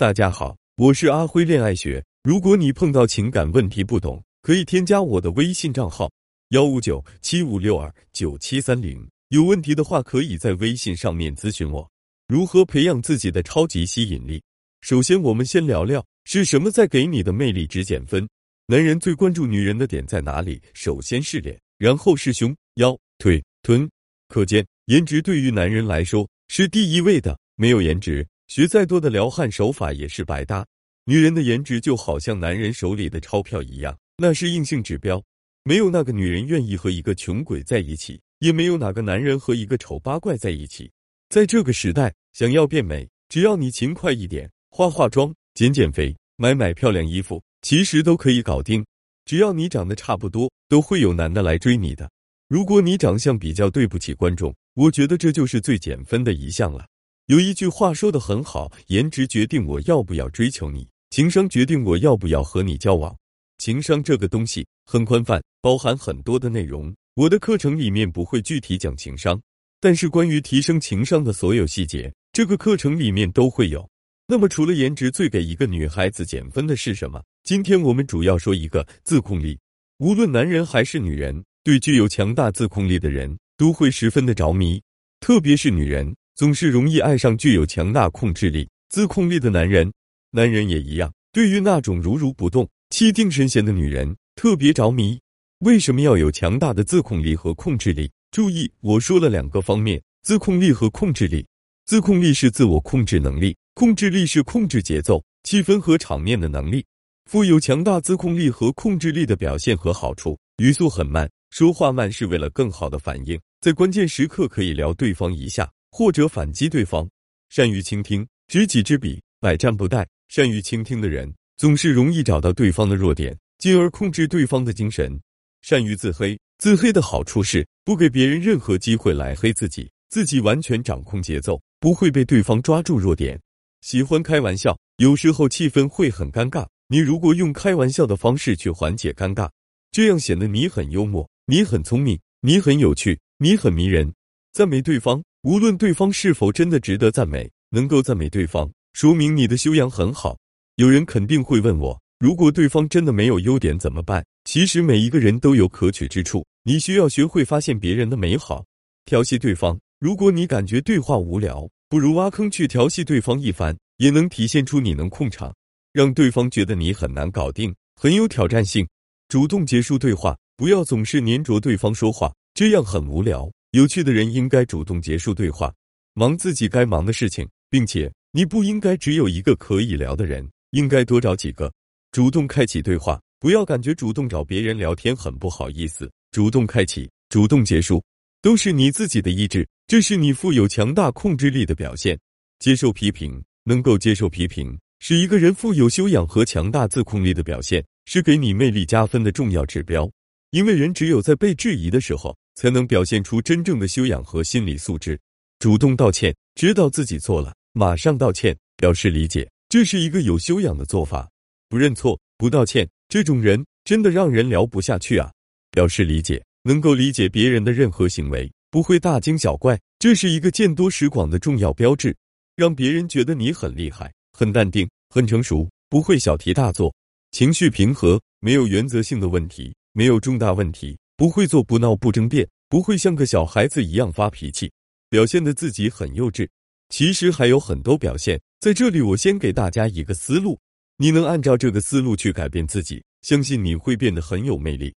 [0.00, 2.02] 大家好，我是阿辉恋爱学。
[2.22, 6.10] 如果你碰到情感问题不懂，可以添加我的微信账号
[6.52, 9.06] 幺五九七五六二九七三零。
[9.28, 11.86] 有问题的话，可以在微信上面咨询我。
[12.28, 14.42] 如何培养自己的超级吸引力？
[14.80, 18.26] 首先，我们先聊聊是什么在给你的魅力值减分。
[18.68, 20.62] 男人最关注女人的点在哪里？
[20.72, 23.86] 首先是脸，然后是胸、腰、腿、臀。
[24.28, 27.38] 可见，颜值对于男人来说是第一位的。
[27.54, 28.26] 没有颜值。
[28.50, 30.66] 学再多的撩汉手法也是白搭。
[31.04, 35.22] 女人的颜值就好像男人手里的钞票一样，那是硬性指标。
[35.62, 40.90] 没有哪个女人愿意和一个穷鬼在一起，也没有哪个男人和一个丑八怪在一起。
[41.28, 48.84] 在这个时代，想要变美，只要你勤快一点，化化妆、减减肥、买买漂亮衣服，其实都可以搞定。
[49.26, 52.10] 只要你长得差不多，都会有男的来追你的。
[52.48, 56.84] 如果你长相比较对不起观众，我觉得这就是最减分的一项了。
[57.26, 63.16] 有一句话说的很好，颜值决定我要不要追求你，情商决定我要不要和你交往。
[63.58, 66.92] 情商这个东西很宽泛，包含很多的内容。
[67.14, 69.40] 我的课程里面不会具体讲情商，
[69.80, 73.88] 但是关于提升情商的所有细节，这个课程里面都会有。
[74.26, 77.22] 那么除了颜值，最给一个女孩子减分的是什么？
[77.44, 79.58] 今天我们主要说一个自控力。
[79.98, 84.80] 无论男人还是女人，对具有强大自控力的人都会十分的着迷，
[85.20, 86.14] 特别是女人。
[86.40, 89.92] 总是容易爱上具有强大控制力、自控力的男人，
[90.30, 91.12] 男人也一样。
[91.32, 95.20] 对于那种如如不动、气定神闲的女人，特别着迷。
[95.58, 98.10] 为什么要有强大的自控力和控制力？
[98.30, 101.46] 注意，我说了两个方面：自控力和控制力。
[101.84, 106.82] 自控力是自我控制能力，控制力是控制节奏、气氛和场面的能力。
[107.30, 115.70] 富有强大自控力和控制力的表现和好处：语速很慢，说话慢是为了更好的反应，在关键时刻可以撩对方一下。
[115.90, 117.08] 或者反击对方，
[117.48, 120.06] 善于倾听，知己知彼，百战不殆。
[120.28, 125.20] 善于倾听的人总是容易找到对方的弱点，进而控制对方的精神。
[125.62, 133.38] 善于自黑，自黑的好处是不给别人任何机会来黑自己，自己完全掌控节奏，不会被对方抓住弱点。
[133.80, 139.50] 喜欢开玩笑，有时候气氛会很尴尬，你如果用开玩笑的方式去缓解尴尬，
[139.90, 144.12] 这样显得你很幽默，你很聪明，你很有趣，你很迷人。
[144.52, 145.22] 赞美对方。
[145.42, 150.36] 无论对方是否真的值得赞美，能够赞美对方，说明你的修养很好。
[150.76, 154.22] 有人肯定会问我，如果对方真的没有优点怎么办？
[154.44, 158.62] 其实每一个人都有可取之处，你需要学会发现别人的美好，
[159.06, 159.80] 调戏对方。
[159.98, 165.54] 如果你感觉对话无聊，不如挖坑去调戏对方一番，也能体现出你能控场，
[165.94, 168.86] 让对方觉得你很难搞定，很有挑战性。
[169.28, 173.50] 主动结束对话，不要总是黏着对方说话，这样很无聊。
[173.72, 175.72] 有趣的人应该主动结束对话，
[176.14, 181.72] 忙自己该忙的事情，并且你不应该只有一个可以聊的人，应该多找几个。
[182.10, 186.10] 主动开启对话，不要感觉主动找别人聊天很不好意思。
[186.32, 188.02] 主动开启，主动结束，
[188.42, 192.18] 都是你自己的意志，这是你富有强大控制力的表现。
[192.58, 200.10] 接受批评，能够接受批评，是一个人富有修养和强大自控力的表现，是给你魅力加分的重要指标。
[200.50, 202.36] 因为人只有在被质疑的时候。
[202.60, 205.18] 才能表现出真正的修养和心理素质。
[205.60, 211.26] 主动道歉，知道自己错了，马上道歉，表示理解，这是一个有修养的做法。
[211.70, 215.32] 不认错、不道歉，这种人真的让人聊不下去啊！
[215.70, 222.14] 表示理解，能够理解别人的任何行为，不会大惊小怪，这是一个见多识广的重要标志，
[222.56, 226.94] 让别人觉得你很厉害、很淡定、很成熟，不会小题大做，
[227.30, 230.94] 情绪平和，没有原则性的问题，没有重大问题。
[231.20, 234.72] 不会做不闹不争辩，不会像个小孩子一样发脾气，
[235.10, 236.48] 表现的自己很幼稚。
[236.88, 240.58] 其实还有很多表现，在这里我先给大家一个思路，
[240.96, 244.94] 你能按照这个思路去改变自己，相信你会变得很有魅力。